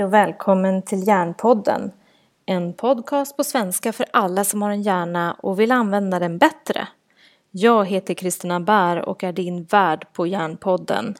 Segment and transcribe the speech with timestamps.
[0.00, 1.92] Hej och välkommen till Hjärnpodden.
[2.46, 6.88] En podcast på svenska för alla som har en hjärna och vill använda den bättre.
[7.50, 11.14] Jag heter Kristina Bär och är din värd på Hjärnpodden.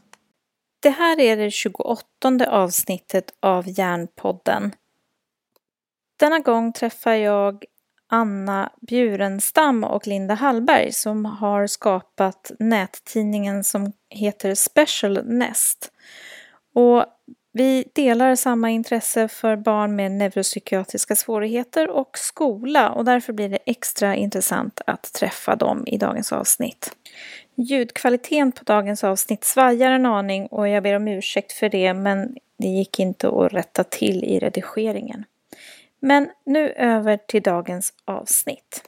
[0.82, 2.04] Det här är det 28
[2.48, 4.72] avsnittet av Hjärnpodden.
[6.16, 7.64] Denna gång träffar jag
[8.08, 15.92] Anna Bjurenstam och Linda Hallberg som har skapat nättidningen som heter Special Nest.
[16.74, 17.04] Och
[17.52, 23.58] vi delar samma intresse för barn med neuropsykiatriska svårigheter och skola och därför blir det
[23.66, 26.96] extra intressant att träffa dem i dagens avsnitt.
[27.54, 32.36] Ljudkvaliteten på dagens avsnitt svajar en aning och jag ber om ursäkt för det men
[32.58, 35.24] det gick inte att rätta till i redigeringen.
[36.00, 38.82] Men nu över till dagens avsnitt.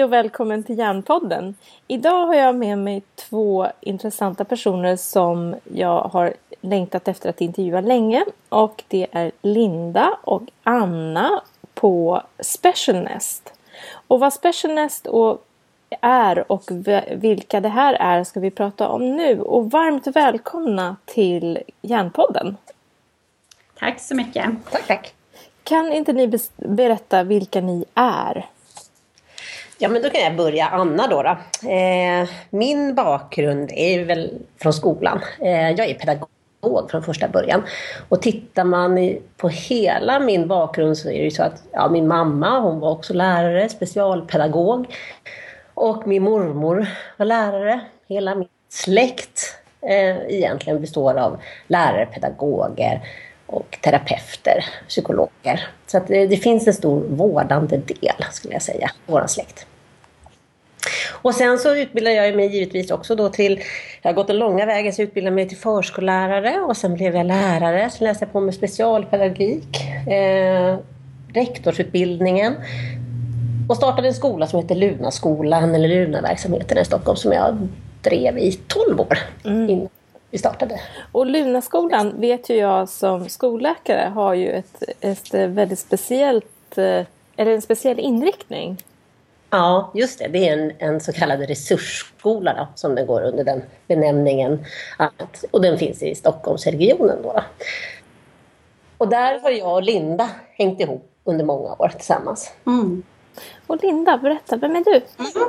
[0.00, 1.54] Hej och välkommen till Hjärnpodden.
[1.86, 7.80] Idag har jag med mig två intressanta personer som jag har längtat efter att intervjua
[7.80, 8.24] länge.
[8.48, 11.42] Och det är Linda och Anna
[11.74, 13.52] på Specialnest.
[14.06, 15.06] Och vad Specialnest
[16.00, 16.64] är och
[17.10, 19.40] vilka det här är ska vi prata om nu.
[19.40, 22.56] Och varmt välkomna till Hjärnpodden.
[23.78, 24.46] Tack så mycket.
[24.70, 25.14] Tack, tack.
[25.62, 28.46] Kan inte ni berätta vilka ni är?
[29.82, 30.66] Ja, men då kan jag börja.
[30.66, 31.22] Anna då.
[31.22, 31.28] då.
[31.70, 34.30] Eh, min bakgrund är väl
[34.62, 35.20] från skolan.
[35.38, 37.62] Eh, jag är pedagog från första början.
[38.08, 42.08] Och tittar man på hela min bakgrund så är det ju så att ja, min
[42.08, 44.86] mamma hon var också lärare, specialpedagog.
[45.74, 46.86] Och min mormor
[47.16, 47.80] var lärare.
[48.08, 53.00] Hela min släkt eh, egentligen består av lärare, pedagoger
[53.46, 55.68] och terapeuter, psykologer.
[55.86, 59.66] Så att det, det, finns en stor vårdande del, skulle jag säga, i vår släkt.
[61.22, 63.60] Och sen så utbildade jag mig givetvis också då till,
[64.02, 67.16] jag har gått den långa vägen, så jag utbildade mig till förskollärare och sen blev
[67.16, 67.90] jag lärare.
[67.90, 70.76] Sen läste jag på med specialpedagogik, eh,
[71.34, 72.54] rektorsutbildningen
[73.68, 77.68] och startade en skola som heter Lunaskolan eller Lunaverksamheten i Stockholm som jag
[78.02, 79.70] drev i 12 år mm.
[79.70, 79.88] innan
[80.30, 80.80] vi startade.
[81.12, 87.04] Och Lunaskolan vet ju jag som skolläkare har ju ett, ett väldigt speciellt, eh,
[87.36, 88.76] eller en speciell inriktning.
[89.50, 90.28] Ja, just det.
[90.28, 94.64] Det är en, en så kallad resursskola då, som den går under den benämningen.
[95.50, 97.22] Och den finns i Stockholmsregionen.
[97.22, 97.42] Då, då.
[98.98, 102.52] Och där har jag och Linda hängt ihop under många år tillsammans.
[102.66, 103.02] Mm.
[103.66, 104.90] Och Linda, berätta, vem är du?
[105.18, 105.48] Mm.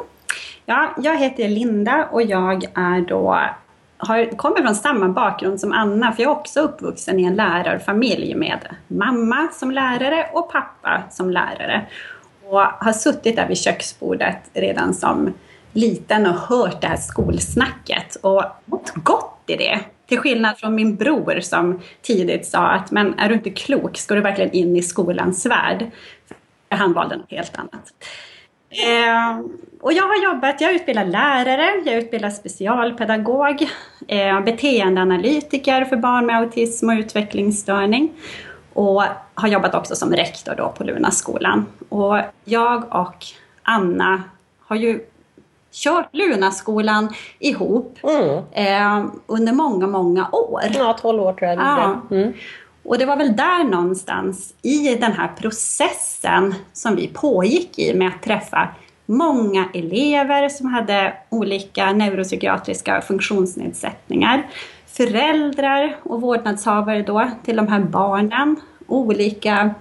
[0.65, 3.39] Ja, jag heter Linda och jag är då
[3.97, 8.35] har, kommer från samma bakgrund som Anna, för jag är också uppvuxen i en lärarfamilj
[8.35, 11.85] med mamma som lärare och pappa som lärare
[12.51, 15.33] och har suttit där vid köksbordet redan som
[15.73, 19.79] liten och hört det här skolsnacket och mått gott i det.
[20.07, 24.15] Till skillnad från min bror som tidigt sa att men är du inte klok, ska
[24.15, 25.91] du verkligen in i skolans värld?
[26.69, 27.93] Han valde något helt annat.
[28.69, 29.39] Eh,
[29.81, 33.69] och jag har jobbat, jag utbildar lärare, jag utbildar specialpedagog,
[34.07, 38.11] eh, beteendeanalytiker för barn med autism och utvecklingsstörning
[38.73, 39.03] och
[39.41, 41.65] har jobbat också som rektor då på Lunaskolan.
[41.89, 43.25] Och jag och
[43.63, 44.23] Anna
[44.59, 45.05] har ju
[45.71, 48.43] kört Lunaskolan ihop mm.
[48.51, 50.61] eh, under många, många år.
[50.73, 51.59] Ja, 12 år tror jag.
[51.59, 52.01] Ja.
[52.11, 52.33] Mm.
[52.83, 58.07] Och det var väl där någonstans i den här processen som vi pågick i med
[58.07, 58.67] att träffa
[59.05, 64.43] många elever som hade olika neuropsykiatriska funktionsnedsättningar
[64.91, 68.55] föräldrar och vårdnadshavare då till de här barnen,
[68.91, 69.73] olika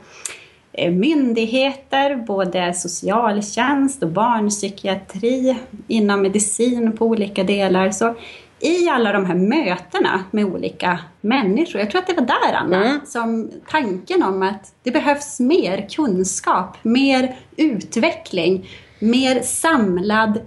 [0.73, 5.57] eh, myndigheter, både socialtjänst och barnpsykiatri,
[5.89, 7.91] inom medicin på olika delar.
[7.91, 8.15] Så
[8.61, 12.85] i alla de här mötena med olika människor, jag tror att det var där Anna,
[12.85, 13.01] mm.
[13.07, 18.69] som tanken om att det behövs mer kunskap, mer utveckling,
[18.99, 20.41] mer samlad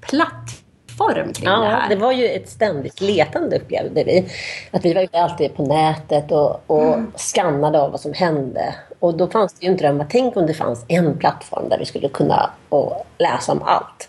[0.00, 0.57] plattform
[0.98, 1.88] form kring ja, det här.
[1.88, 4.28] Det var ju ett ständigt letande upplevde vi.
[4.70, 7.12] Att vi var ute alltid på nätet och, och mm.
[7.16, 8.74] skannade av vad som hände.
[8.98, 11.78] Och då fanns det ju en dröm att tänk om det fanns en plattform där
[11.78, 14.08] vi skulle kunna och läsa om allt.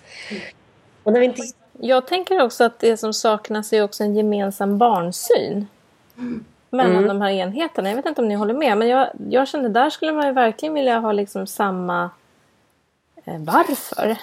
[1.04, 1.42] Och när vi inte...
[1.82, 5.68] Jag tänker också att det som saknas är också en gemensam barnsyn.
[6.18, 6.46] Mm.
[6.70, 7.08] mellan mm.
[7.08, 7.90] de här enheterna.
[7.90, 10.34] Jag vet inte om ni håller med, men jag, jag kände där skulle man ju
[10.34, 12.10] verkligen vilja ha liksom samma
[13.26, 14.18] eh, varför.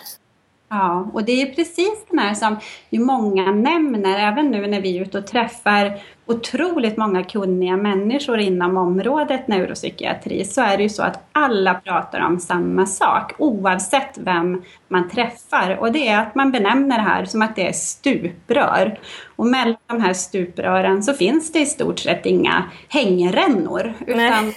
[0.68, 2.56] Ja, och det är precis den här som
[2.90, 8.38] ju många nämner, även nu när vi är ute och träffar otroligt många kunniga människor
[8.38, 14.18] inom området neuropsykiatri, så är det ju så att alla pratar om samma sak, oavsett
[14.18, 15.76] vem man träffar.
[15.80, 18.98] Och det är att man benämner det här som att det är stuprör.
[19.36, 23.92] Och mellan de här stuprören så finns det i stort sett inga hängrännor.
[24.06, 24.52] Utan,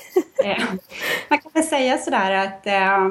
[0.46, 0.64] eh,
[1.30, 3.08] man kan väl säga sådär att eh,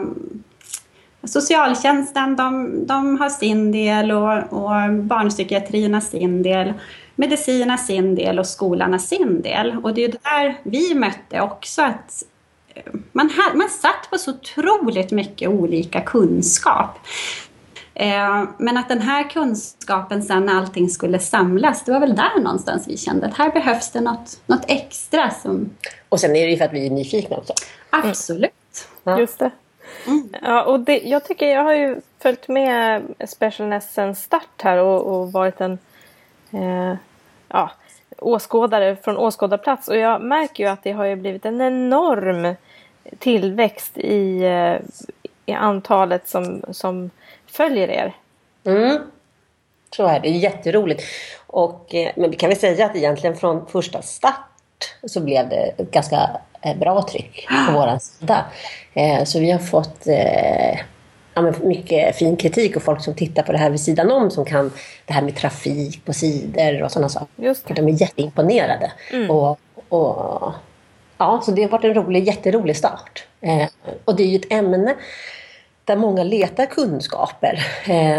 [1.28, 6.72] Socialtjänsten de, de har sin del och, och barnpsykiatrin har sin del.
[7.14, 9.76] Medicin har sin del och skolan har sin del.
[9.82, 12.24] Och det är där vi mötte också att
[13.12, 16.98] man, had, man satt på så otroligt mycket olika kunskap.
[17.94, 22.40] Eh, men att den här kunskapen sen när allting skulle samlas, det var väl där
[22.40, 25.30] någonstans vi kände att här behövs det något, något extra.
[25.30, 25.70] Som...
[26.08, 27.52] Och sen är det ju för att vi är nyfikna också.
[27.90, 28.88] Absolut.
[29.04, 29.18] Ja.
[29.18, 29.50] Just det.
[30.08, 30.28] Mm.
[30.42, 35.02] Ja, och det, jag tycker jag har ju följt med Specialness sen start här och,
[35.02, 35.78] och varit en
[36.50, 36.94] eh,
[37.48, 37.70] ja,
[38.18, 42.54] åskådare från åskådarplats och jag märker ju att det har ju blivit en enorm
[43.18, 44.76] tillväxt i, eh,
[45.46, 47.10] i antalet som, som
[47.46, 48.16] följer er.
[48.64, 48.98] Mm.
[49.96, 51.02] Så är det, jätteroligt.
[51.46, 54.47] Och, eh, men vi kan väl säga att egentligen från första start
[55.06, 56.30] så blev det ett ganska
[56.62, 58.44] eh, bra tryck på vår sida.
[58.94, 60.78] Eh, så vi har fått eh,
[61.34, 64.44] ja, mycket fin kritik och folk som tittar på det här vid sidan om som
[64.44, 64.72] kan
[65.06, 67.74] det här med trafik på sidor och sådana saker.
[67.74, 68.92] De är jätteimponerade.
[69.12, 69.30] Mm.
[69.30, 70.52] Och, och,
[71.18, 73.24] ja, så det har varit en rolig, jätterolig start.
[74.04, 74.94] och det är ju ett ämne
[75.84, 77.64] där många letar kunskaper.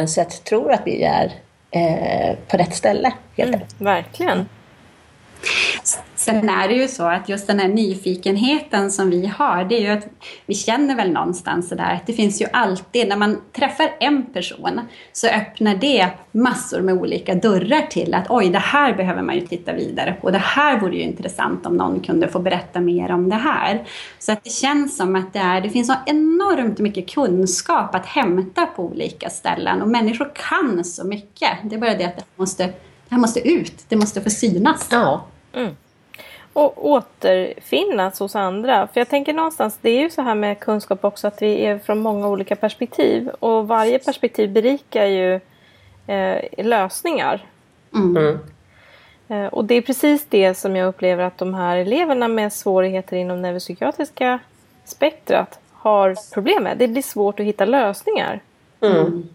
[0.08, 1.34] så jag tror att vi är
[2.48, 3.14] på rätt ställe.
[3.38, 4.46] Helt mm, verkligen.
[6.16, 9.82] Sen är det ju så att just den här nyfikenheten som vi har, det är
[9.82, 10.08] ju att
[10.46, 14.82] vi känner väl någonstans sådär att det finns ju alltid, när man träffar en person
[15.14, 19.48] så öppnar det massor med olika dörrar till att oj, det här behöver man ju
[19.48, 20.32] titta vidare på.
[20.32, 23.88] Det här vore ju intressant om någon kunde få berätta mer om det här.
[24.20, 28.06] Så att det känns som att det, är, det finns så enormt mycket kunskap att
[28.06, 31.50] hämta på olika ställen och människor kan så mycket.
[31.64, 32.70] Det är bara det att det måste,
[33.10, 34.88] det här måste ut, det måste få synas.
[34.92, 35.26] Ja.
[35.54, 35.76] Mm
[36.54, 38.88] och återfinnas hos andra.
[38.88, 41.80] För jag tänker någonstans, det är ju så här med kunskap också att vi är
[41.80, 45.40] från många olika perspektiv och varje perspektiv berikar ju
[46.08, 47.46] eh, lösningar.
[47.94, 48.18] Mm.
[48.18, 48.40] mm.
[49.28, 53.18] Eh, och det är precis det som jag upplever att de här eleverna med svårigheter
[53.18, 54.40] inom neuropsykiatriska
[54.86, 56.78] spektrat har problem med.
[56.78, 58.40] Det blir svårt att hitta lösningar.
[58.82, 59.30] Mm.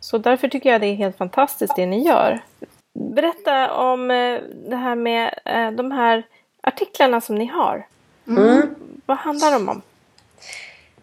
[0.00, 2.40] Så därför tycker jag det är helt fantastiskt det ni gör.
[2.92, 6.22] Berätta om eh, det här med eh, de här
[6.62, 7.86] artiklarna som ni har.
[8.28, 8.74] Mm.
[9.06, 9.82] Vad handlar de om?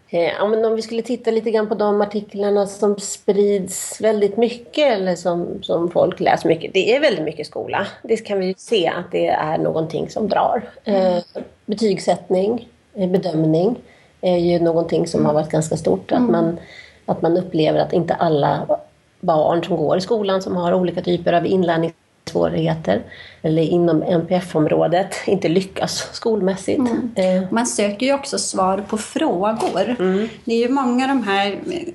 [0.10, 4.38] Eh, ja, men om vi skulle titta lite grann på de artiklarna som sprids väldigt
[4.38, 6.74] mycket eller som, som folk läser mycket.
[6.74, 7.88] Det är väldigt mycket skola.
[8.04, 10.70] Det kan vi se att det är någonting som drar.
[10.84, 11.22] Mm.
[11.66, 13.76] betygssättning, bedömning
[14.22, 16.12] är ju någonting som har varit ganska stort.
[16.12, 16.32] Att, mm.
[16.32, 16.60] man,
[17.06, 18.80] att man upplever att inte alla
[19.28, 23.02] barn som går i skolan som har olika typer av inlärningssvårigheter
[23.42, 26.80] eller inom NPF-området inte lyckas skolmässigt.
[26.80, 27.12] Mm.
[27.16, 27.44] Eh.
[27.52, 29.96] Man söker ju också svar på frågor.
[30.00, 30.30] Mm.
[30.46, 31.94] Det är ju många av de här mm,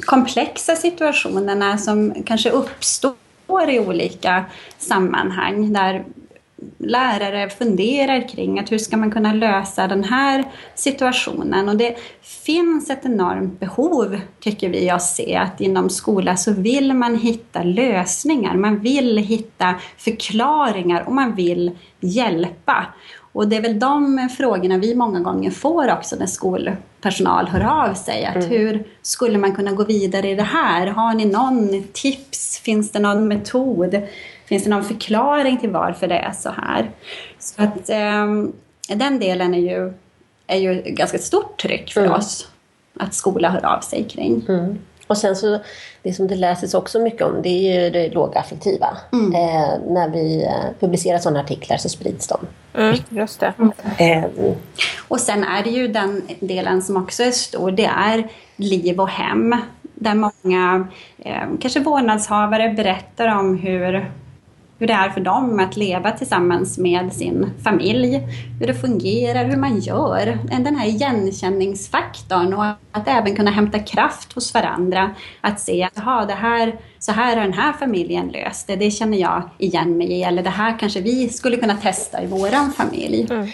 [0.00, 3.14] komplexa situationerna som kanske uppstår
[3.68, 4.44] i olika
[4.78, 6.04] sammanhang där
[6.78, 11.68] lärare funderar kring att hur ska man kunna lösa den här situationen.
[11.68, 16.94] Och det finns ett enormt behov, tycker vi oss se, att inom skola så vill
[16.94, 22.86] man hitta lösningar, man vill hitta förklaringar och man vill hjälpa.
[23.32, 27.94] Och det är väl de frågorna vi många gånger får också när skolpersonal hör av
[27.94, 28.24] sig.
[28.24, 28.48] Att mm.
[28.48, 30.86] Hur skulle man kunna gå vidare i det här?
[30.86, 32.58] Har ni någon tips?
[32.58, 34.02] Finns det någon metod?
[34.52, 36.90] Finns det någon förklaring till varför det är så här?
[37.38, 39.92] Så att eh, den delen är ju,
[40.46, 42.12] är ju ett ganska stort tryck för mm.
[42.12, 42.48] oss
[42.98, 44.44] att skola hör av sig kring.
[44.48, 44.78] Mm.
[45.06, 45.58] Och sen så,
[46.02, 48.96] det som det läses också mycket om det är ju det lågaffektiva.
[49.12, 49.34] Mm.
[49.34, 52.46] Eh, när vi eh, publicerar sådana artiklar så sprids de.
[52.74, 53.54] Mm, just det.
[53.98, 54.24] Eh,
[55.08, 59.08] och sen är det ju den delen som också är stor, det är liv och
[59.08, 59.56] hem.
[59.94, 64.10] Där många, eh, kanske vårdnadshavare, berättar om hur
[64.82, 68.28] hur det är för dem att leva tillsammans med sin familj,
[68.60, 70.38] hur det fungerar, hur man gör.
[70.60, 75.10] Den här igenkänningsfaktorn och att även kunna hämta kraft hos varandra.
[75.40, 79.18] Att se att det här, så här har den här familjen löst det, det känner
[79.18, 80.22] jag igen mig i.
[80.22, 83.26] Eller det här kanske vi skulle kunna testa i våran familj.
[83.30, 83.48] Mm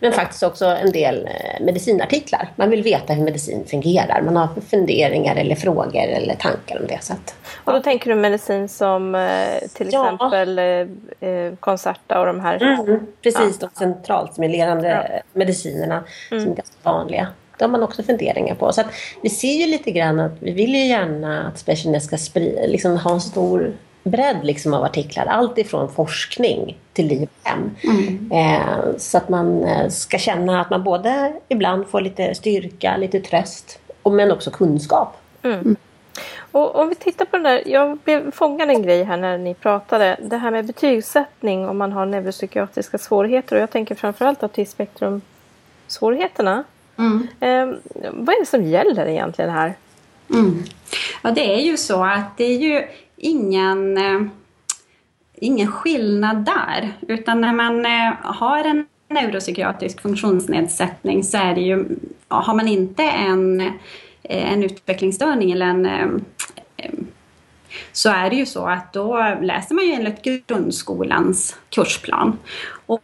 [0.00, 2.52] men faktiskt också en del eh, medicinartiklar.
[2.56, 4.22] Man vill veta hur medicin fungerar.
[4.22, 6.98] Man har funderingar eller frågor eller tankar om det.
[7.02, 10.04] Så att, och då tänker du medicin som eh, till ja.
[10.04, 12.62] exempel eh, Concerta och de här?
[12.62, 13.68] Mm, precis, ja.
[13.74, 15.20] de centralstimulerande ja.
[15.32, 16.42] medicinerna mm.
[16.42, 17.26] som är ganska vanliga.
[17.58, 18.72] Det har man också funderingar på.
[18.72, 18.86] Så att
[19.22, 22.96] vi ser ju lite grann att vi vill ju gärna att Specialness ska sprida, liksom
[22.96, 25.26] ha en stor bredd liksom av artiklar.
[25.26, 27.70] Allt ifrån forskning till liv hem.
[27.84, 28.32] Mm.
[28.32, 33.20] Eh, så att man eh, ska känna att man både ibland får lite styrka, lite
[33.20, 35.16] tröst, men också kunskap.
[35.42, 35.76] Mm.
[36.52, 39.54] Och om vi tittar på den där, jag blev fångad en grej här när ni
[39.54, 40.16] pratade.
[40.22, 43.56] Det här med betygssättning om man har neuropsykiatriska svårigheter.
[43.56, 46.64] Och jag tänker framförallt autismspektrumsvårigheterna.
[46.96, 47.28] Mm.
[47.40, 47.66] Eh,
[48.12, 49.74] vad är det som gäller egentligen här?
[50.30, 50.64] Mm.
[51.22, 52.84] Ja, det är ju så att det är ju
[53.18, 54.20] ingen, eh,
[55.34, 56.92] ingen skillnad där.
[57.08, 61.86] Utan när man eh, har en neuropsykiatrisk funktionsnedsättning så är det ju,
[62.28, 66.24] har man inte en, eh, en utvecklingsstörning eller en
[67.92, 72.38] så är det ju så att då läser man ju enligt grundskolans kursplan.
[72.86, 73.02] Och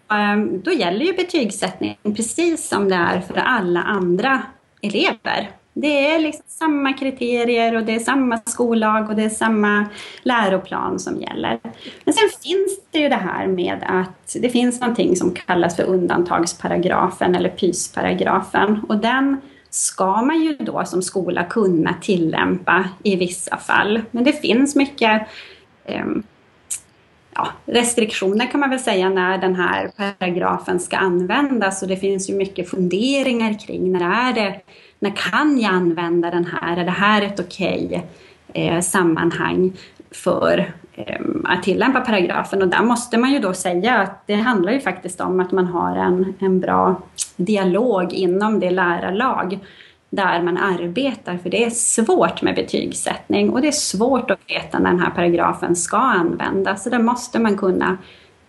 [0.50, 4.42] då gäller ju betygssättning precis som det är för alla andra
[4.82, 5.50] elever.
[5.76, 9.86] Det är liksom samma kriterier och det är samma skollag och det är samma
[10.22, 11.60] läroplan som gäller.
[12.04, 15.82] Men sen finns det ju det här med att det finns någonting som kallas för
[15.82, 19.40] undantagsparagrafen eller pysparagrafen och den
[19.70, 24.02] ska man ju då som skola kunna tillämpa i vissa fall.
[24.10, 25.22] Men det finns mycket
[25.84, 26.06] eh,
[27.34, 32.30] ja, restriktioner kan man väl säga när den här paragrafen ska användas och det finns
[32.30, 34.60] ju mycket funderingar kring när är det
[35.04, 36.76] när kan jag använda den här?
[36.76, 37.86] Är det här ett okej
[38.48, 39.72] okay, eh, sammanhang
[40.10, 42.62] för eh, att tillämpa paragrafen?
[42.62, 45.66] Och där måste man ju då säga att det handlar ju faktiskt om att man
[45.66, 47.02] har en, en bra
[47.36, 49.58] dialog inom det lärarlag
[50.14, 54.78] där man arbetar, för det är svårt med betygssättning och det är svårt att veta
[54.78, 57.98] när den här paragrafen ska användas, så där måste man kunna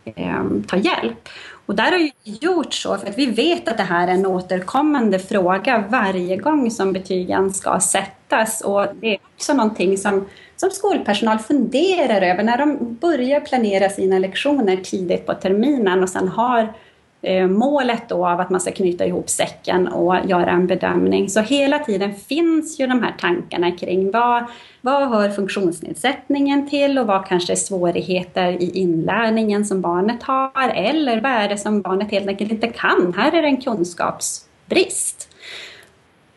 [0.06, 1.30] eh, ta hjälp.
[1.66, 4.26] Och där har vi gjort så, för att vi vet att det här är en
[4.26, 8.62] återkommande fråga varje gång som betygen ska sättas.
[8.62, 14.20] Och det är också någonting som, som skolpersonal funderar över när de börjar planera sina
[14.20, 16.85] lektioner tidigt på terminen och sen har Eh,
[17.26, 21.30] Eh, målet då av att man ska knyta ihop säcken och göra en bedömning.
[21.30, 24.44] Så hela tiden finns ju de här tankarna kring vad,
[24.82, 31.22] vad hör funktionsnedsättningen till och vad kanske är svårigheter i inlärningen som barnet har eller
[31.22, 33.14] vad är det som barnet helt enkelt inte kan?
[33.18, 35.30] Här är det en kunskapsbrist.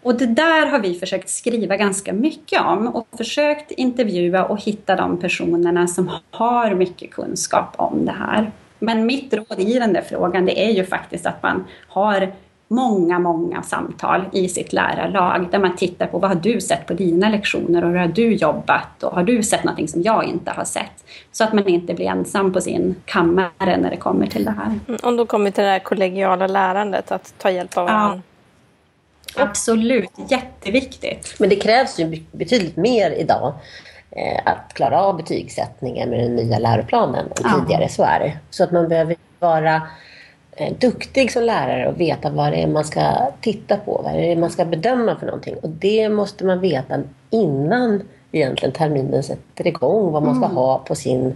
[0.02, 4.96] Och det där har vi försökt skriva ganska mycket om och försökt intervjua och hitta
[4.96, 8.52] de personerna som har mycket kunskap om det här.
[8.78, 12.32] Men mitt råd i den där frågan det är ju faktiskt att man har
[12.68, 16.94] många, många samtal i sitt lärarlag där man tittar på vad har du sett på
[16.94, 20.50] dina lektioner och hur har du jobbat och har du sett någonting som jag inte
[20.50, 21.04] har sett?
[21.32, 24.78] Så att man inte blir ensam på sin kammare när det kommer till det här.
[24.88, 28.16] Mm, och då kommer till det här kollegiala lärandet, att ta hjälp av varandra.
[28.16, 28.22] Ja.
[29.36, 31.34] Absolut, jätteviktigt.
[31.38, 33.54] Men det krävs ju betydligt mer idag
[34.44, 37.60] att klara av betygssättningen med den nya läroplanen än ja.
[37.60, 37.88] tidigare.
[37.88, 38.38] Så är det.
[38.50, 39.82] Så att man behöver vara
[40.52, 44.32] eh, duktig som lärare och veta vad det är man ska titta på, vad det
[44.32, 45.56] är man ska bedöma för någonting.
[45.62, 50.56] Och det måste man veta innan egentligen terminen sätter igång, vad man ska mm.
[50.56, 51.34] ha på sin,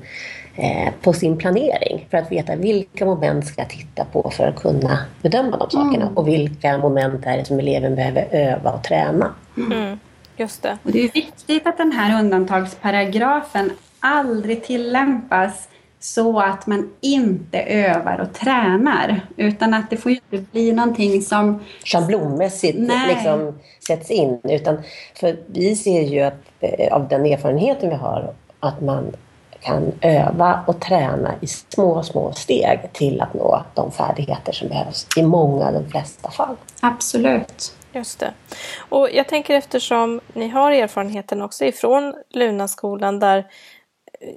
[0.56, 2.06] eh, på sin planering.
[2.10, 6.04] För att veta vilka moment ska jag titta på för att kunna bedöma de sakerna
[6.04, 6.16] mm.
[6.16, 9.30] och vilka moment är det som eleven behöver öva och träna.
[9.56, 9.98] Mm.
[10.36, 10.78] Just det.
[10.82, 13.70] Och det är viktigt att den här undantagsparagrafen
[14.00, 15.68] aldrig tillämpas
[16.00, 19.20] så att man inte övar och tränar.
[19.36, 21.60] Utan att det får inte bli någonting som...
[21.84, 24.40] Schablonmässigt liksom sätts in.
[24.44, 24.82] Utan,
[25.14, 29.12] för vi ser ju att, eh, av den erfarenheten vi har att man
[29.60, 35.06] kan öva och träna i små, små steg till att nå de färdigheter som behövs
[35.16, 36.56] i många, de flesta fall.
[36.80, 37.74] Absolut.
[37.92, 38.34] Just det.
[38.78, 43.46] Och jag tänker eftersom ni har erfarenheten också ifrån Lunaskolan där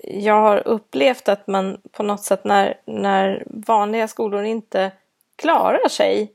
[0.04, 4.92] jag har upplevt att man på något sätt när, när vanliga skolor inte
[5.36, 6.32] klarar sig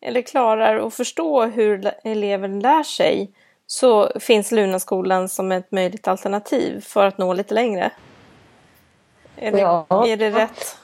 [0.00, 3.30] eller klarar att förstå hur eleven lär sig
[3.66, 7.90] så finns Lunaskolan som ett möjligt alternativ för att nå lite längre.
[9.36, 9.86] Är det, ja.
[10.08, 10.79] är det rätt?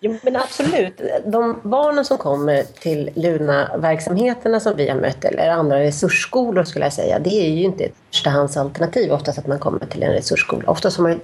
[0.00, 1.00] Jo, men absolut.
[1.24, 6.92] De barnen som kommer till Luna-verksamheterna som vi har mött, eller andra resursskolor skulle jag
[6.92, 10.70] säga, det är ju inte ett förstahandsalternativ oftast att man kommer till en resursskola.
[10.70, 11.20] Oftast har man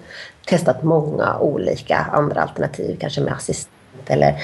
[0.46, 3.70] testat många olika andra alternativ, kanske med assistent
[4.06, 4.34] eller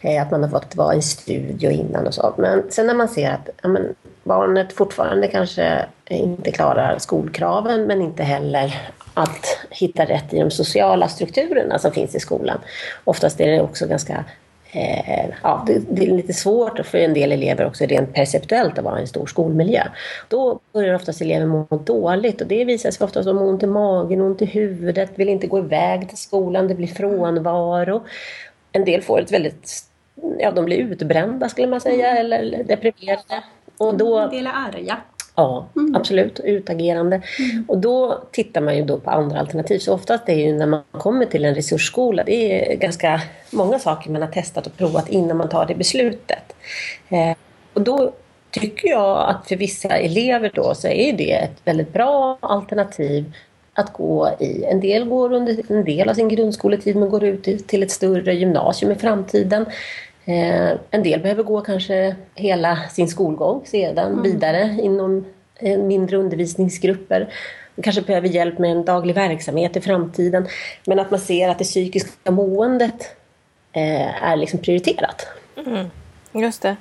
[0.00, 2.34] eh, att man har fått vara i en studio innan och så.
[2.38, 8.02] Men sen när man ser att ja, men, barnet fortfarande kanske inte klarar skolkraven men
[8.02, 8.74] inte heller
[9.22, 12.58] att hitta rätt i de sociala strukturerna som finns i skolan.
[13.04, 14.24] Oftast är det också ganska
[14.72, 18.84] eh, ja, det, det, är lite svårt för en del elever också rent perceptuellt att
[18.84, 19.82] vara i en stor skolmiljö.
[20.28, 24.20] Då börjar oftast elever må dåligt och det visar sig oftast de ont i magen,
[24.20, 28.02] ont i huvudet, vill inte gå iväg till skolan, det blir frånvaro.
[28.72, 29.82] En del får ett väldigt,
[30.38, 33.42] ja de blir utbrända skulle man säga eller deprimerade.
[33.78, 34.96] Och då, en del är arga.
[35.38, 35.96] Ja, mm.
[35.96, 36.40] absolut.
[36.40, 37.22] Utagerande.
[37.38, 37.64] Mm.
[37.68, 39.78] Och då tittar man ju då på andra alternativ.
[39.78, 43.78] Så oftast är det ju när man kommer till en resursskola, det är ganska många
[43.78, 46.56] saker man har testat och provat innan man tar det beslutet.
[47.08, 47.36] Eh,
[47.74, 48.12] och då
[48.50, 53.32] tycker jag att för vissa elever då så är det ett väldigt bra alternativ
[53.74, 54.64] att gå i.
[54.64, 58.34] En del går under en del av sin grundskoletid men går ut till ett större
[58.34, 59.66] gymnasium i framtiden.
[60.28, 64.22] Eh, en del behöver gå kanske hela sin skolgång sedan mm.
[64.22, 65.24] vidare inom
[65.56, 67.32] eh, mindre undervisningsgrupper.
[67.82, 70.46] kanske behöver hjälp med en daglig verksamhet i framtiden.
[70.86, 73.16] Men att man ser att det psykiska måendet
[73.72, 75.26] eh, är liksom prioriterat.
[75.66, 75.90] Mm.
[76.32, 76.76] Just det.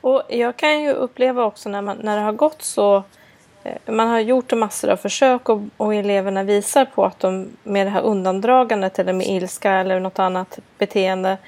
[0.00, 3.02] Och jag kan ju uppleva också när, man, när det har gått så
[3.86, 7.90] man har gjort massor av försök och, och, eleverna visar på att de med det
[7.90, 11.38] här undandragandet eller med ilska eller något annat beteende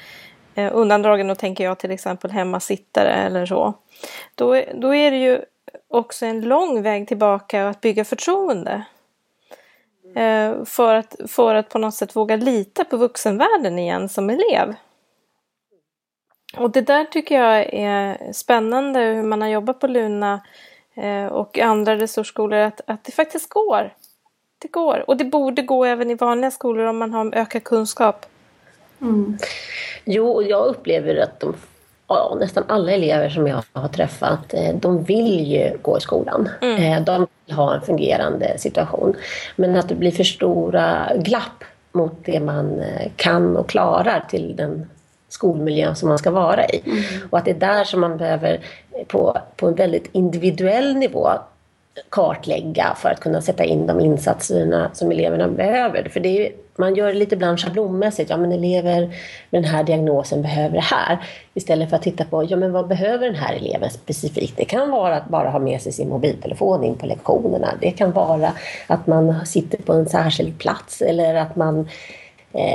[0.59, 3.75] Eh, undandragen, då tänker jag till exempel hemmasittare eller så.
[4.35, 5.41] Då, då är det ju
[5.89, 8.85] också en lång väg tillbaka att bygga förtroende.
[10.15, 14.75] Eh, för, att, för att på något sätt våga lita på vuxenvärlden igen som elev.
[16.57, 20.41] Och det där tycker jag är spännande hur man har jobbat på Luna
[20.95, 23.95] eh, och andra resursskolor att, att det faktiskt går.
[24.59, 28.27] Det går och det borde gå även i vanliga skolor om man har ökad kunskap.
[29.01, 29.39] Mm.
[30.05, 31.55] Jo, och jag upplever att de,
[32.09, 36.49] ja, nästan alla elever som jag har träffat, eh, de vill ju gå i skolan.
[36.61, 36.83] Mm.
[36.83, 39.17] Eh, de vill ha en fungerande situation.
[39.57, 44.57] Men att det blir för stora glapp mot det man eh, kan och klarar till
[44.57, 44.91] den
[45.29, 46.83] skolmiljö som man ska vara i.
[46.87, 47.03] Mm.
[47.31, 48.61] Och att det är där som man behöver
[49.07, 51.31] på, på en väldigt individuell nivå
[52.11, 56.09] kartlägga för att kunna sätta in de insatserna som eleverna behöver.
[56.09, 58.31] För det är, man gör det lite ibland schablonmässigt.
[58.31, 59.01] Ja, men elever
[59.51, 61.19] med den här diagnosen behöver det här.
[61.55, 64.57] Istället för att titta på ja, men vad behöver den här eleven specifikt.
[64.57, 67.69] Det kan vara att bara ha med sig sin mobiltelefon in på lektionerna.
[67.81, 68.53] Det kan vara
[68.87, 71.89] att man sitter på en särskild plats eller att man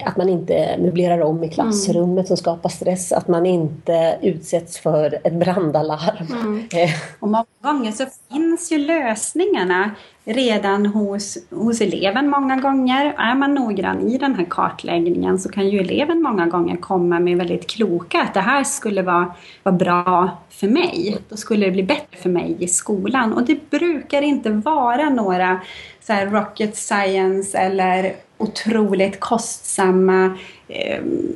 [0.06, 2.26] att man inte möblerar om i klassrummet mm.
[2.26, 6.28] som skapar stress, att man inte utsätts för ett brandalarm.
[6.32, 6.68] Mm.
[6.74, 6.90] Eh.
[7.20, 9.92] Och många gånger så finns ju lösningarna
[10.26, 13.16] redan hos, hos eleven många gånger.
[13.18, 17.38] Är man noggrann i den här kartläggningen så kan ju eleven många gånger komma med
[17.38, 19.34] väldigt kloka att det här skulle vara,
[19.64, 21.18] vara bra för mig.
[21.30, 23.34] Då skulle det bli bättre för mig i skolan.
[23.34, 25.62] Och det brukar inte vara några
[26.02, 30.32] så rocket science eller otroligt kostsamma eh,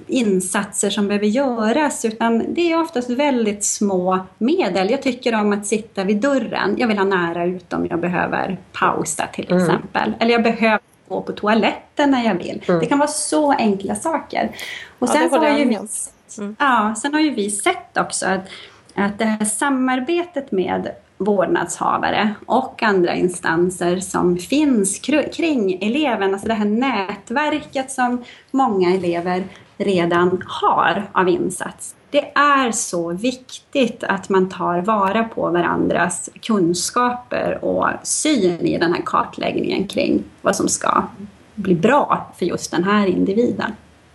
[0.08, 4.90] insatser som behöver göras utan det är oftast väldigt små medel.
[4.90, 6.76] Jag tycker om att sitta vid dörren.
[6.78, 9.64] Jag vill ha nära ut om jag behöver pausa till mm.
[9.64, 10.14] exempel.
[10.20, 12.64] Eller jag behöver gå på toaletten när jag vill.
[12.68, 12.80] Mm.
[12.80, 14.52] Det kan vara så enkla saker.
[15.00, 15.80] Och sen, ja, så har ju vi,
[16.38, 16.56] mm.
[16.60, 18.50] ja, sen har ju vi sett också att,
[18.96, 25.00] att det här samarbetet med vårdnadshavare och andra instanser som finns
[25.34, 29.44] kring eleven, alltså det här nätverket som många elever
[29.78, 31.96] redan har av insats.
[32.10, 38.94] Det är så viktigt att man tar vara på varandras kunskaper och syn i den
[38.94, 41.04] här kartläggningen kring vad som ska
[41.56, 43.72] bli bra för just den här individen.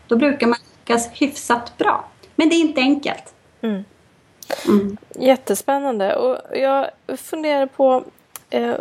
[0.07, 2.05] Då brukar man lyckas hyfsat bra.
[2.37, 3.35] Men det är inte enkelt.
[3.61, 3.85] Mm.
[4.69, 4.97] Mm.
[5.15, 6.17] Jättespännande.
[6.17, 8.05] Och jag funderar på
[8.51, 8.75] eh,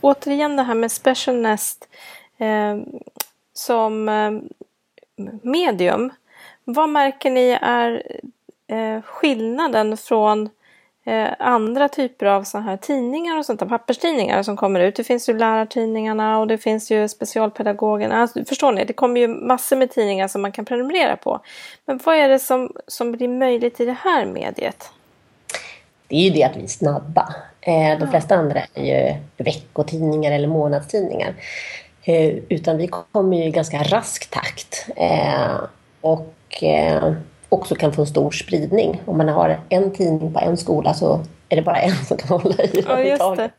[0.00, 1.88] återigen det här med Special Nest
[2.38, 2.76] eh,
[3.52, 4.30] som eh,
[5.42, 6.12] medium.
[6.64, 8.02] Vad märker ni är
[8.66, 10.50] eh, skillnaden från
[11.04, 14.96] eh, andra typer av såna här tidningar och sånt där, papperstidningar som kommer ut.
[14.96, 18.16] Det finns ju lärartidningarna och det finns ju specialpedagogerna.
[18.16, 18.84] Alltså, förstår ni?
[18.84, 21.40] Det kommer ju massor med tidningar som man kan prenumerera på.
[21.86, 24.90] Men vad är det som, som blir möjligt i det här mediet?
[26.08, 27.34] Det är ju det att vi är snabba.
[27.60, 31.34] Eh, de flesta andra är ju veckotidningar eller månadstidningar.
[32.04, 34.88] Eh, utan vi kommer ju i ganska rask takt.
[34.96, 35.56] Eh,
[36.00, 36.64] och
[37.48, 39.02] också kan få en stor spridning.
[39.04, 42.40] Om man har en tidning på en skola så är det bara en som kan
[42.40, 42.84] hålla i den.
[42.88, 43.50] Ja, just det.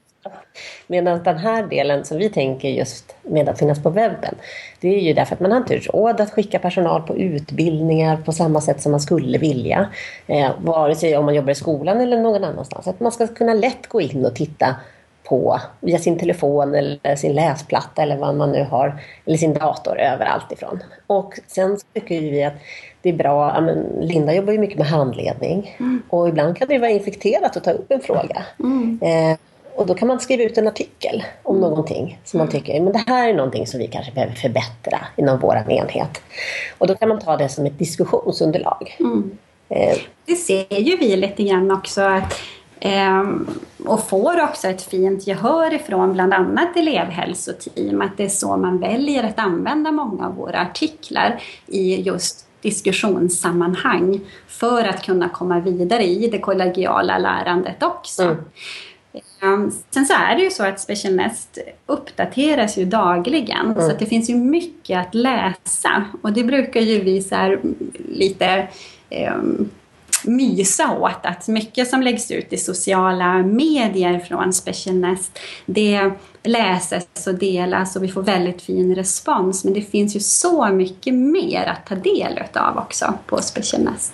[0.88, 4.36] Medan den här delen som vi tänker just med att finnas på webben,
[4.80, 8.32] det är ju därför att man har inte råd att skicka personal på utbildningar på
[8.32, 9.90] samma sätt som man skulle vilja.
[10.28, 12.88] Eh, vare sig om man jobbar i skolan eller någon annanstans.
[12.88, 14.76] Att man ska kunna lätt gå in och titta
[15.24, 20.00] på via sin telefon eller sin läsplatta eller vad man nu har, eller sin dator
[20.00, 20.84] överallt ifrån.
[21.08, 22.54] Och sen tycker vi att
[23.02, 23.60] det är bra,
[24.00, 26.02] Linda jobbar ju mycket med handledning mm.
[26.10, 28.46] och ibland kan det vara infekterat att ta upp en fråga.
[28.60, 29.00] Mm.
[29.02, 29.38] Eh,
[29.76, 31.70] och då kan man skriva ut en artikel om mm.
[31.70, 35.40] någonting som man tycker, men det här är någonting som vi kanske behöver förbättra inom
[35.40, 36.22] vår enhet.
[36.78, 38.98] Och då kan man ta det som ett diskussionsunderlag.
[39.00, 39.38] Mm.
[39.70, 39.98] Eh.
[40.26, 42.42] Det ser ju vi lite grann också att
[42.80, 43.48] Ehm,
[43.86, 48.80] och får också ett fint gehör ifrån bland annat elevhälsoteam att det är så man
[48.80, 56.04] väljer att använda många av våra artiklar i just diskussionssammanhang för att kunna komma vidare
[56.04, 58.24] i det kollegiala lärandet också.
[58.24, 58.38] Mm.
[59.46, 63.90] Ehm, sen så är det ju så att Special Nest uppdateras ju dagligen mm.
[63.90, 67.58] så det finns ju mycket att läsa och det brukar ju vi så
[68.10, 68.68] lite
[69.36, 69.70] um,
[70.24, 76.12] mysa åt att mycket som läggs ut i sociala medier från Special Nest, det
[76.44, 79.64] läses och delas och vi får väldigt fin respons.
[79.64, 84.14] Men det finns ju så mycket mer att ta del av också på Special Nest.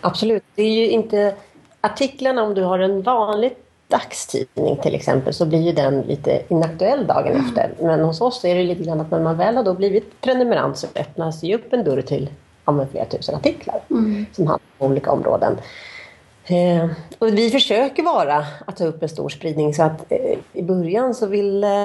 [0.00, 0.44] Absolut.
[0.54, 1.34] Det är ju inte
[1.80, 3.52] artiklarna om du har en vanlig
[3.92, 7.46] dagstidning till exempel så blir ju den lite inaktuell dagen mm.
[7.46, 7.70] efter.
[7.80, 10.78] Men hos oss är det lite grann att när man väl har då blivit prenumerant
[10.78, 12.30] så öppnas ju upp en dörr till
[12.64, 14.26] ja, flera tusen artiklar mm.
[14.32, 15.58] som handlar om olika områden.
[16.46, 20.62] Eh, och vi försöker vara att ta upp en stor spridning så att eh, i
[20.62, 21.82] början så ville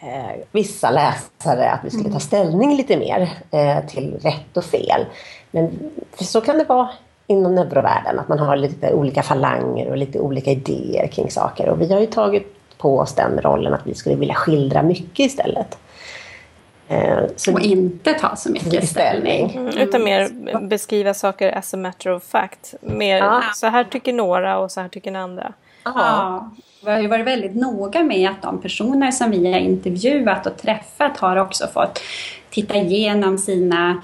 [0.00, 2.20] eh, vissa läsare att vi skulle ta mm.
[2.20, 5.06] ställning lite mer eh, till rätt och fel.
[5.50, 5.90] Men
[6.20, 6.88] så kan det vara
[7.26, 11.68] inom neurovärlden, att man har lite olika falanger och lite olika idéer kring saker.
[11.68, 15.26] Och vi har ju tagit på oss den rollen att vi skulle vilja skildra mycket
[15.26, 15.78] istället.
[16.88, 19.50] Eh, så och inte ta så mycket ställning.
[19.56, 20.30] Mm, utan mer
[20.68, 22.74] beskriva saker as a matter of fact.
[22.80, 23.42] Mer ja.
[23.54, 25.52] så här tycker några och så här tycker andra.
[25.84, 26.50] Ja.
[26.84, 30.56] Vi har ju varit väldigt noga med att de personer som vi har intervjuat och
[30.56, 32.00] träffat har också fått
[32.50, 33.96] titta igenom sina eh,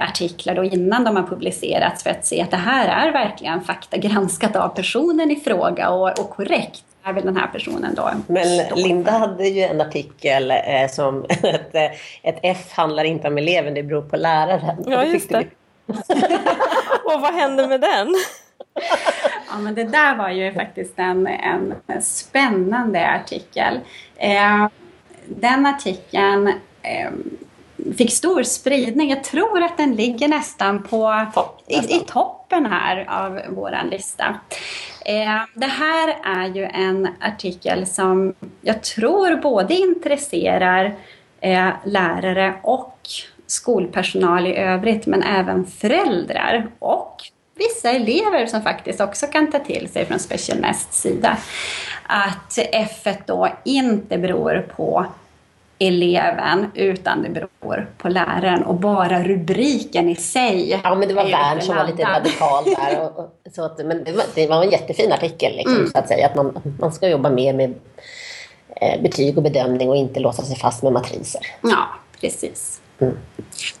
[0.00, 4.56] artiklar då innan de har publicerats för att se att det här är verkligen faktagranskat
[4.56, 8.10] av personen i fråga och, och korrekt är väl den här personen då.
[8.26, 11.90] Men Linda hade ju en artikel eh, som ett, eh,
[12.22, 14.84] ett F handlar inte om eleven, det beror på läraren.
[14.86, 15.44] Ja, just det.
[17.04, 18.14] och vad hände med den?
[19.50, 23.80] ja, men det där var ju faktiskt en, en spännande artikel.
[24.16, 24.66] Eh,
[25.26, 26.48] den artikeln
[26.82, 27.10] eh,
[27.98, 29.10] fick stor spridning.
[29.10, 31.26] Jag tror att den ligger nästan på
[31.66, 34.40] i, i toppen här av vår lista.
[35.04, 40.94] Eh, det här är ju en artikel som jag tror både intresserar
[41.40, 42.98] eh, lärare och
[43.46, 47.16] skolpersonal i övrigt, men även föräldrar och
[47.54, 51.36] vissa elever som faktiskt också kan ta till sig från Special Nests sida.
[52.02, 55.06] Att F då inte beror på
[55.78, 60.80] eleven utan det beror på läraren och bara rubriken i sig.
[60.84, 63.00] Ja men det var Värn som var lite radikal där.
[63.00, 65.90] Och, och, så att, men det var, det var, en jättefin artikel liksom, mm.
[65.90, 66.26] så att säga.
[66.26, 67.74] Att man, man ska jobba mer med
[68.80, 71.40] eh, betyg och bedömning och inte låsa sig fast med matriser.
[71.62, 71.86] Ja,
[72.20, 72.80] precis.
[72.98, 73.16] Mm.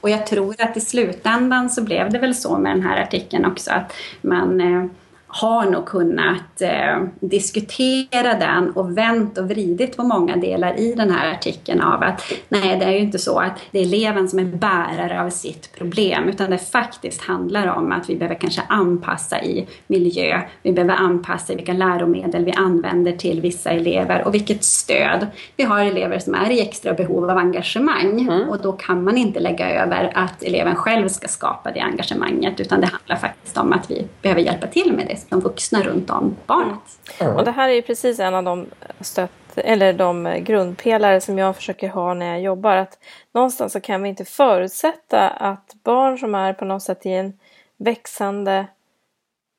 [0.00, 3.44] Och jag tror att i slutändan så blev det väl så med den här artikeln
[3.44, 4.90] också att man eh,
[5.40, 11.10] har nog kunnat eh, diskutera den och vänt och vridit på många delar i den
[11.10, 14.38] här artikeln av att nej, det är ju inte så att det är eleven som
[14.38, 19.42] är bärare av sitt problem, utan det faktiskt handlar om att vi behöver kanske anpassa
[19.42, 25.26] i miljö, vi behöver anpassa vilka läromedel vi använder till vissa elever och vilket stöd.
[25.56, 28.48] Vi har elever som är i extra behov av engagemang mm.
[28.48, 32.80] och då kan man inte lägga över att eleven själv ska skapa det engagemanget, utan
[32.80, 36.36] det handlar faktiskt om att vi behöver hjälpa till med det de vuxna runt om
[36.46, 36.78] barnet.
[37.20, 37.36] Mm.
[37.36, 38.66] Och det här är ju precis en av de
[39.00, 42.76] stött, eller de grundpelare som jag försöker ha när jag jobbar.
[42.76, 42.98] Att
[43.32, 47.38] någonstans så kan vi inte förutsätta att barn som är på något sätt i en
[47.76, 48.66] växande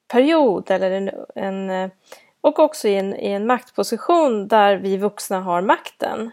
[0.07, 1.91] period eller en, en
[2.41, 6.31] och också i en, i en maktposition där vi vuxna har makten.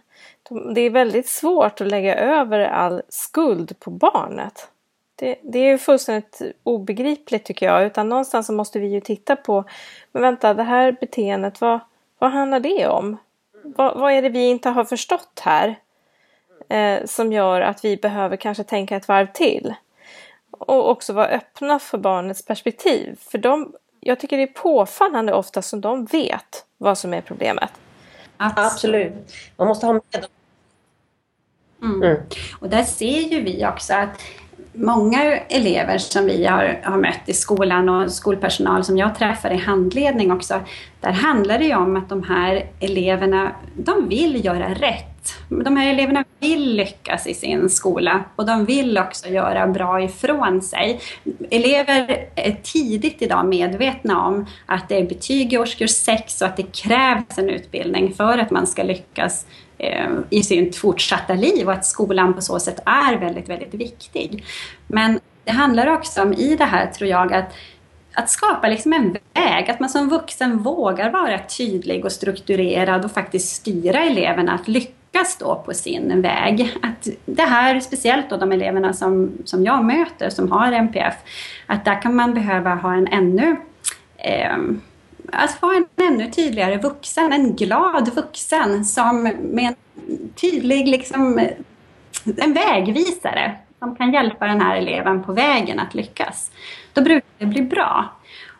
[0.74, 4.68] Det är väldigt svårt att lägga över all skuld på barnet.
[5.16, 7.86] Det, det är ju fullständigt obegripligt tycker jag.
[7.86, 9.64] Utan någonstans så måste vi ju titta på,
[10.12, 11.80] men vänta det här beteendet, vad,
[12.18, 13.16] vad handlar det om?
[13.62, 15.76] Vad, vad är det vi inte har förstått här?
[16.68, 19.74] eh, som gör att vi behöver kanske tänka ett varv till.
[20.50, 23.18] Och också vara öppna för barnets perspektiv.
[23.20, 27.70] För de, jag tycker det är påfallande ofta som de vet vad som är problemet.
[28.36, 29.12] Absolut.
[29.56, 30.30] Man måste ha med dem.
[31.82, 32.02] Mm.
[32.02, 32.22] Mm.
[32.60, 34.20] Och där ser ju vi också att
[34.74, 39.56] många elever som vi har, har mött i skolan och skolpersonal som jag träffar i
[39.56, 40.60] handledning också,
[41.00, 45.10] där handlar det ju om att de här eleverna, de vill göra rätt.
[45.48, 50.62] De här eleverna vill lyckas i sin skola och de vill också göra bra ifrån
[50.62, 51.00] sig.
[51.50, 56.56] Elever är tidigt idag medvetna om att det är betyg i årskurs 6 och att
[56.56, 59.46] det krävs en utbildning för att man ska lyckas
[59.78, 64.44] Eh, i sitt fortsatta liv och att skolan på så sätt är väldigt, väldigt viktig.
[64.86, 67.52] Men det handlar också om i det här, tror jag, att
[68.14, 73.10] att skapa liksom en väg, att man som vuxen vågar vara tydlig och strukturerad och
[73.10, 76.74] faktiskt styra eleverna att lyckas då på sin väg.
[76.82, 81.14] Att det här, speciellt då de eleverna som, som jag möter som har NPF,
[81.66, 83.56] att där kan man behöva ha en ännu
[84.16, 84.56] eh,
[85.32, 89.74] att vara en ännu tydligare vuxen, en glad vuxen som med en
[90.34, 91.40] tydlig, liksom,
[92.36, 96.50] en vägvisare som kan hjälpa den här eleven på vägen att lyckas.
[96.92, 98.10] Då brukar det bli bra.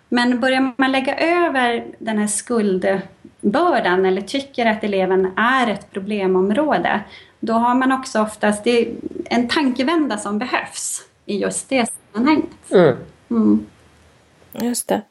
[0.09, 7.01] Men börjar man lägga över den här skuldbördan eller tycker att eleven är ett problemområde,
[7.41, 8.67] då har man också oftast
[9.25, 12.73] en tankevända som behövs i just det sammanhanget.
[13.31, 13.67] Mm.
[14.61, 15.03] Just det.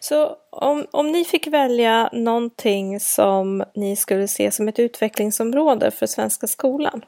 [0.00, 6.06] Så om, om ni fick välja någonting som ni skulle se som ett utvecklingsområde för
[6.06, 7.04] svenska skolan,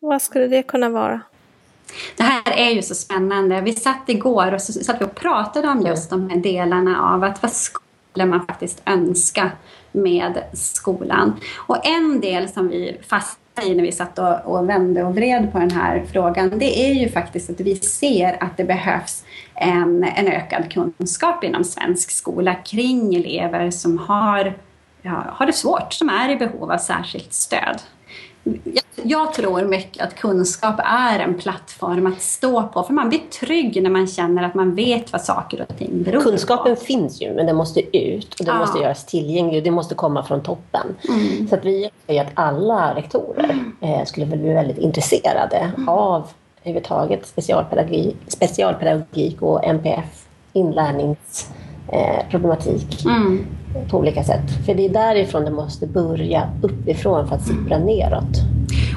[0.00, 1.20] vad skulle det kunna vara?
[2.16, 3.60] Det här är ju så spännande.
[3.60, 7.24] Vi satt igår och så satt vi och pratade om just de här delarna av
[7.24, 9.50] att vad skulle man faktiskt önska
[9.92, 11.40] med skolan?
[11.56, 15.52] Och en del som vi fastnade i när vi satt och, och vände och vred
[15.52, 19.24] på den här frågan, det är ju faktiskt att vi ser att det behövs
[19.60, 24.58] en, en ökad kunskap inom svensk skola kring elever som har,
[25.02, 27.80] ja, har det svårt, som är i behov av särskilt stöd.
[28.44, 33.18] Jag, jag, tror mycket att kunskap är en plattform att stå på, för man blir
[33.18, 36.80] trygg när man känner att man vet vad saker och ting beror Kunskapen på.
[36.80, 38.60] finns ju, men den måste ut och den ja.
[38.60, 40.86] måste göras tillgänglig och det måste komma från toppen.
[41.08, 41.48] Mm.
[41.48, 45.88] Så att vi säger att alla rektorer eh, skulle bli väldigt intresserade mm.
[45.88, 46.28] av
[46.62, 53.46] överhuvudtaget specialpedagogik, specialpedagogik och NPF, inlärningsproblematik eh, mm.
[53.90, 54.66] på olika sätt.
[54.66, 58.38] För det är därifrån det måste börja uppifrån för att sippra neråt.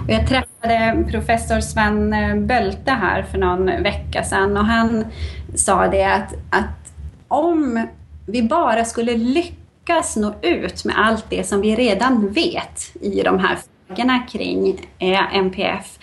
[0.08, 2.16] Och jag träffade professor Sven
[2.48, 5.06] Bölte här för någon vecka sedan och han
[5.56, 6.94] sa det att, att
[7.28, 7.88] om
[8.26, 13.40] vi bara skulle lyckas nå ut med allt det som vi redan vet i de
[13.40, 14.80] här frågorna kring
[15.34, 16.00] NPF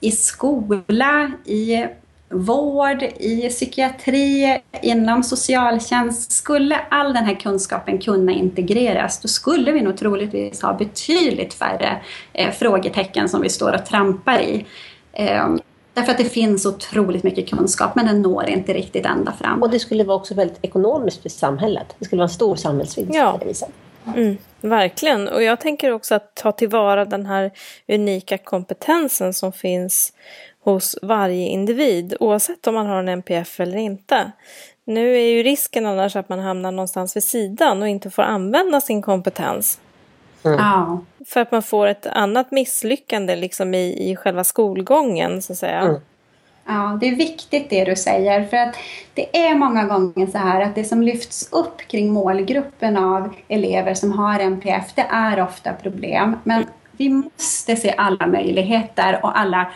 [0.00, 1.86] i skola, i
[2.28, 6.32] vård, i psykiatri, inom socialtjänst.
[6.32, 12.00] Skulle all den här kunskapen kunna integreras, då skulle vi nog troligtvis ha betydligt färre
[12.32, 14.66] eh, frågetecken som vi står och trampar i.
[15.12, 15.48] Eh,
[15.94, 19.62] därför att det finns otroligt mycket kunskap, men den når inte riktigt ända fram.
[19.62, 21.86] Och det skulle vara också väldigt ekonomiskt för samhället.
[21.98, 23.32] Det skulle vara en stor samhällsvinst ja.
[23.32, 23.68] på det viset.
[24.14, 27.50] Mm, verkligen, och jag tänker också att ta tillvara den här
[27.88, 30.12] unika kompetensen som finns
[30.60, 34.32] hos varje individ, oavsett om man har en NPF eller inte.
[34.84, 38.80] Nu är ju risken annars att man hamnar någonstans vid sidan och inte får använda
[38.80, 39.80] sin kompetens.
[40.44, 40.58] Mm.
[41.26, 45.80] För att man får ett annat misslyckande liksom i, i själva skolgången, så att säga.
[45.80, 46.00] Mm.
[46.66, 48.44] Ja, det är viktigt det du säger.
[48.44, 48.76] För att
[49.14, 53.94] det är många gånger så här att det som lyfts upp kring målgruppen av elever
[53.94, 56.36] som har NPF, det är ofta problem.
[56.44, 59.72] Men vi måste se alla möjligheter och alla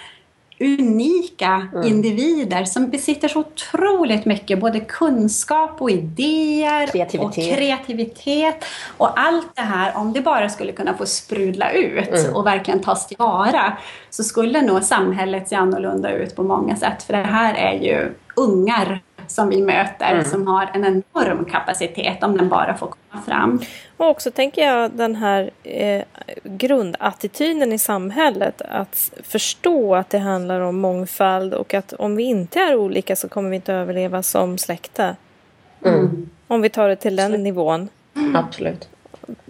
[0.61, 1.87] unika mm.
[1.87, 7.53] individer som besitter så otroligt mycket både kunskap och idéer kreativitet.
[7.53, 8.65] och kreativitet.
[8.97, 12.37] Och allt det här, om det bara skulle kunna få sprudla ut mm.
[12.37, 13.77] och verkligen tas tillvara
[14.11, 17.03] så skulle nog samhället se annorlunda ut på många sätt.
[17.03, 20.25] För det här är ju ungar som vi möter mm.
[20.25, 23.61] som har en enorm kapacitet om den bara får komma fram.
[23.97, 26.03] Och också tänker jag den här eh,
[26.45, 32.61] grundattityden i samhället att förstå att det handlar om mångfald och att om vi inte
[32.61, 35.17] är olika så kommer vi inte överleva som släkte.
[35.85, 36.31] Mm.
[36.47, 37.89] Om vi tar det till den nivån.
[38.35, 38.89] Absolut.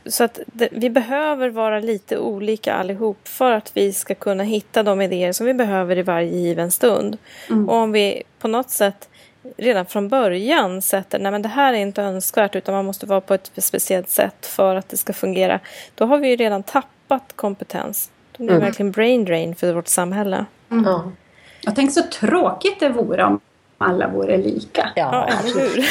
[0.06, 4.82] Så att det, vi behöver vara lite olika allihop för att vi ska kunna hitta
[4.82, 7.18] de idéer som vi behöver i varje given stund.
[7.50, 7.68] Mm.
[7.68, 9.08] Och om vi på något sätt
[9.56, 13.20] redan från början sätter nej men det här är inte önskvärt utan man måste vara
[13.20, 15.60] på ett speciellt sätt för att det ska fungera.
[15.94, 18.10] Då har vi ju redan tappat kompetens.
[18.36, 18.64] Den är mm.
[18.64, 20.44] verkligen brain drain för vårt samhälle.
[20.70, 20.84] Mm.
[20.84, 21.12] Ja.
[21.60, 23.40] Jag tänker så tråkigt det vore om
[23.78, 24.90] alla vore lika.
[24.96, 25.84] Ja, hur?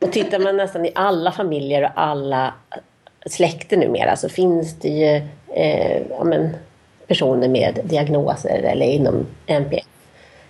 [0.00, 2.54] Och tittar man nästan i alla familjer och alla
[3.26, 5.22] släkter numera så finns det ju
[5.54, 6.56] eh, ja, men,
[7.06, 9.84] personer med diagnoser eller inom NPF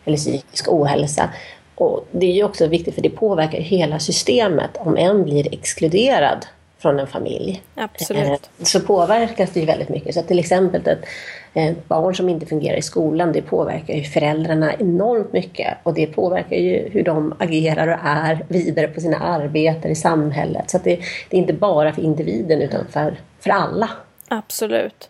[0.05, 1.31] eller psykisk ohälsa.
[1.75, 6.47] Och det är ju också viktigt för det påverkar hela systemet om en blir exkluderad
[6.85, 7.63] från en familj.
[7.75, 8.51] Absolut.
[8.59, 10.15] Eh, så påverkas det ju väldigt mycket.
[10.15, 11.05] Så till exempel ett,
[11.55, 15.77] ett barn som inte fungerar i skolan, det påverkar ju föräldrarna enormt mycket.
[15.83, 20.71] Och det påverkar ju hur de agerar och är vidare på sina arbeten i samhället.
[20.71, 23.91] Så det, det, är inte bara för individen utan för, för alla.
[24.29, 25.09] Absolut.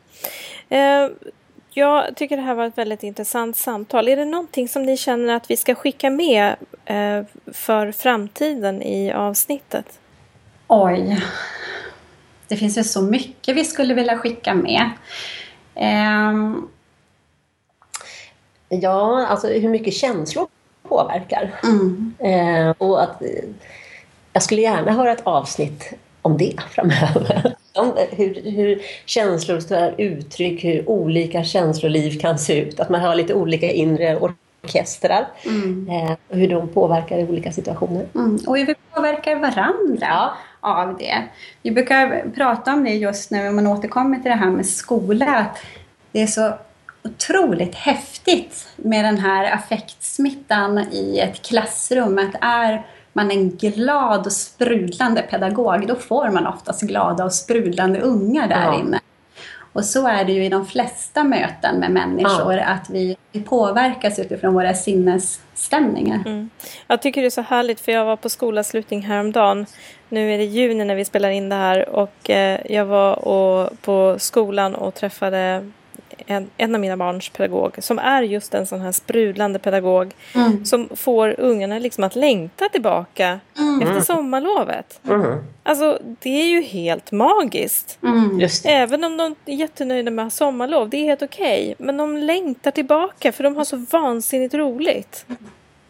[0.68, 1.08] Eh,
[1.76, 4.08] jag tycker det här var ett väldigt intressant samtal.
[4.08, 9.12] Är det någonting som ni känner att vi ska skicka med eh, för framtiden i
[9.12, 9.98] avsnittet?
[10.66, 11.24] Oj.
[12.48, 14.90] Det finns ju så mycket vi skulle vilja skicka med.
[16.30, 16.68] Um...
[18.68, 20.46] Ja, alltså hur mycket känslor
[20.88, 21.60] påverkar.
[21.62, 22.14] Mm.
[22.18, 23.22] Eh, och att,
[24.32, 27.53] jag skulle gärna höra ett avsnitt om det framöver.
[27.74, 32.80] Om hur, hur känslor tar uttryck, hur olika känsloliv kan se ut.
[32.80, 35.26] Att man har lite olika inre orkestrar.
[35.44, 35.88] Mm.
[35.90, 38.06] Eh, hur de påverkar i olika situationer.
[38.14, 38.38] Mm.
[38.46, 39.98] Och hur vi påverkar varandra.
[40.00, 40.34] Ja
[40.64, 41.22] av det.
[41.62, 45.58] Vi brukar prata om det just när man återkommer till det här med skola, att
[46.12, 46.52] det är så
[47.04, 52.18] otroligt häftigt med den här affektsmittan i ett klassrum.
[52.18, 58.00] Att är man en glad och sprudlande pedagog, då får man oftast glada och sprudlande
[58.00, 58.80] ungar där ja.
[58.80, 59.00] inne.
[59.74, 62.64] Och så är det ju i de flesta möten med människor, ja.
[62.64, 66.22] att vi, påverkas utifrån våra sinnesstämningar.
[66.26, 66.50] Mm.
[66.86, 69.66] Jag tycker det är så härligt, för jag var på skolavslutning häromdagen.
[70.08, 73.82] Nu är det juni när vi spelar in det här och eh, jag var och,
[73.82, 75.70] på skolan och träffade
[76.26, 80.64] en, en av mina barns pedagog som är just en sån här sprudlande pedagog mm.
[80.64, 83.82] som får ungarna liksom att längta tillbaka mm.
[83.82, 85.00] efter sommarlovet.
[85.08, 85.44] Mm.
[85.62, 87.98] Alltså det är ju helt magiskt.
[88.02, 88.48] Mm.
[88.64, 91.62] Även om de är jättenöjda med sommarlov, det är helt okej.
[91.62, 91.86] Okay.
[91.86, 95.26] Men de längtar tillbaka för de har så vansinnigt roligt.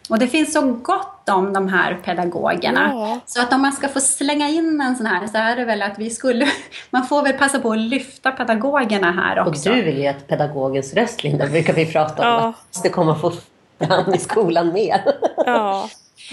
[0.09, 2.89] Och det finns så gott om de här pedagogerna.
[2.93, 3.19] Ja.
[3.25, 5.81] Så att om man ska få slänga in en sån här så är det väl
[5.81, 6.47] att vi skulle,
[6.89, 9.69] man får väl passa på att lyfta pedagogerna här också.
[9.69, 12.43] Och du vill ju att pedagogens röst, Linda, brukar vi prata om.
[12.43, 12.53] Ja.
[12.75, 13.31] Att det kommer få
[13.79, 15.01] fram i skolan mer.
[15.45, 15.89] Ja,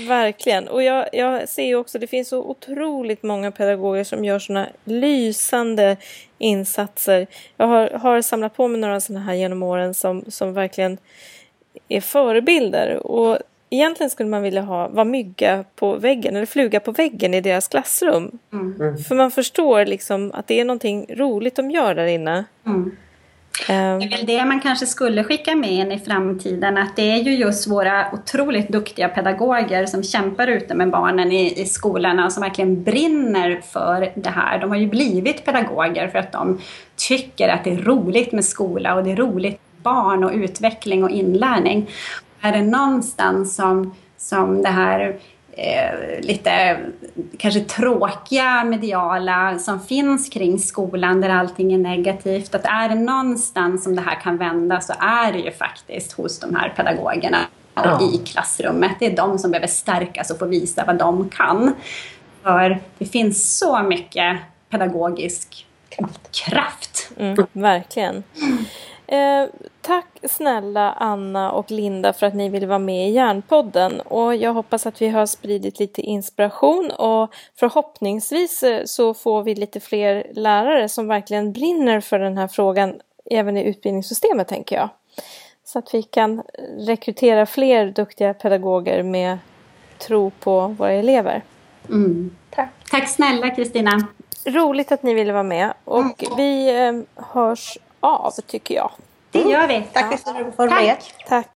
[0.08, 0.68] verkligen.
[0.68, 4.66] Och jag, jag ser ju också, det finns så otroligt många pedagoger som gör såna
[4.85, 5.96] lysande
[6.38, 7.26] insatser.
[7.56, 10.98] Jag har, har samlat på mig några sådana här genom åren som, som verkligen
[11.88, 13.06] är förebilder.
[13.06, 13.38] Och
[13.72, 17.68] egentligen skulle man vilja ha, vara mygga på väggen eller fluga på väggen i deras
[17.68, 18.38] klassrum.
[18.52, 18.74] Mm.
[18.80, 18.98] mm.
[18.98, 22.44] För man förstår liksom att det är någonting roligt de gör där inne.
[22.66, 22.96] Mm.
[23.68, 23.98] Ehm.
[23.98, 27.16] Det är väl det man kanske skulle skicka med in i framtiden, att det är
[27.16, 32.32] ju just våra otroligt duktiga pedagoger som kämpar ute med barnen i, i skolorna och
[32.32, 34.58] som verkligen brinner för det här.
[34.58, 36.61] De har ju blivit pedagoger för att de
[36.96, 41.04] tycker att det är roligt med skola och det är roligt med barn och utveckling
[41.04, 41.88] och inlärning
[42.42, 45.16] är det någonstans som, som det här
[45.52, 46.78] eh, lite
[47.38, 53.85] kanske tråkiga mediala som finns kring skolan där allting är negativt, att är det någonstans
[53.85, 57.38] som det här kan vända så är det ju faktiskt hos de här pedagogerna
[57.74, 58.00] ja.
[58.02, 58.92] i klassrummet.
[58.98, 61.74] Det är de som behöver stärkas och få visa vad de kan.
[62.42, 64.38] För det finns så mycket
[64.70, 66.44] pedagogisk kraft.
[66.44, 67.11] kraft.
[67.16, 68.22] Mm, verkligen.
[69.12, 69.48] Eh,
[69.81, 74.01] tack snälla Anna och Linda för att ni ville vara med i Järnpodden.
[74.01, 79.55] Och jag hoppas att vi har spridit lite inspiration och förhoppningsvis eh, så får vi
[79.55, 84.88] lite fler lärare som verkligen brinner för den här frågan även i utbildningssystemet tänker jag.
[85.64, 86.42] Så att vi kan
[86.79, 89.38] rekrytera fler duktiga pedagoger med
[89.98, 91.42] tro på våra elever.
[91.88, 92.37] Mm.
[92.50, 92.71] Tack.
[92.90, 94.08] Tack snälla Kristina.
[94.44, 96.37] Roligt att ni ville vara med och mm.
[96.37, 98.90] vi eh, hörs av tycker jag.
[99.31, 99.88] Det gör vi.
[99.92, 100.96] Tack för att du får med.
[101.29, 101.48] Tack.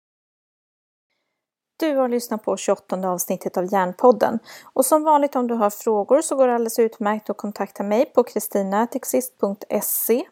[1.79, 4.39] Du har lyssnat på 28 avsnittet av Järnpodden.
[4.65, 8.13] Och som vanligt om du har frågor så går det alldeles utmärkt att kontakta mig
[8.15, 10.25] på kristinatexist.se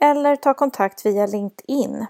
[0.00, 2.06] eller ta kontakt via LinkedIn.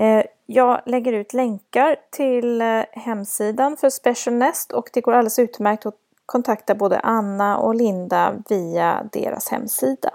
[0.00, 5.38] Eh, jag lägger ut länkar till eh, hemsidan för Special Nest och det går alldeles
[5.38, 5.94] utmärkt att
[6.26, 10.10] kontakta både Anna och Linda via deras hemsida.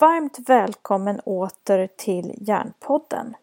[0.00, 3.34] Varmt välkommen åter till Järnpodden.